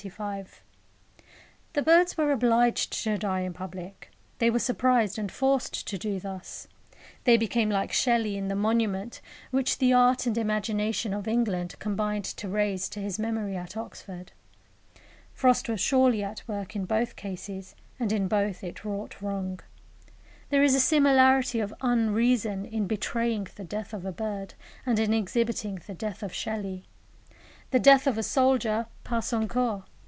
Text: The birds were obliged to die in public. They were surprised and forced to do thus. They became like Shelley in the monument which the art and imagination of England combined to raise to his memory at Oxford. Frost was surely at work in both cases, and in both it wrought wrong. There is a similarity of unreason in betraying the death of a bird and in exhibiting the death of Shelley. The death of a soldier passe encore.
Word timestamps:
The 1.75 1.83
birds 1.83 2.17
were 2.17 2.31
obliged 2.31 2.91
to 3.03 3.19
die 3.19 3.41
in 3.41 3.53
public. 3.53 4.09
They 4.39 4.49
were 4.49 4.57
surprised 4.57 5.19
and 5.19 5.31
forced 5.31 5.87
to 5.87 5.95
do 5.95 6.19
thus. 6.19 6.67
They 7.25 7.37
became 7.37 7.69
like 7.69 7.91
Shelley 7.93 8.35
in 8.35 8.47
the 8.47 8.55
monument 8.55 9.21
which 9.51 9.77
the 9.77 9.93
art 9.93 10.25
and 10.25 10.35
imagination 10.39 11.13
of 11.13 11.27
England 11.27 11.75
combined 11.77 12.25
to 12.25 12.49
raise 12.49 12.89
to 12.89 12.99
his 12.99 13.19
memory 13.19 13.55
at 13.55 13.77
Oxford. 13.77 14.31
Frost 15.33 15.69
was 15.69 15.79
surely 15.79 16.23
at 16.23 16.41
work 16.47 16.75
in 16.75 16.85
both 16.85 17.15
cases, 17.15 17.75
and 17.99 18.11
in 18.11 18.27
both 18.27 18.63
it 18.63 18.83
wrought 18.83 19.21
wrong. 19.21 19.59
There 20.49 20.63
is 20.63 20.73
a 20.73 20.79
similarity 20.79 21.59
of 21.59 21.75
unreason 21.81 22.65
in 22.65 22.87
betraying 22.87 23.49
the 23.55 23.63
death 23.65 23.93
of 23.93 24.05
a 24.07 24.11
bird 24.11 24.55
and 24.83 24.97
in 24.97 25.13
exhibiting 25.13 25.79
the 25.85 25.93
death 25.93 26.23
of 26.23 26.33
Shelley. 26.33 26.85
The 27.69 27.79
death 27.79 28.05
of 28.07 28.17
a 28.17 28.23
soldier 28.23 28.87
passe 29.05 29.33
encore. 29.35 29.83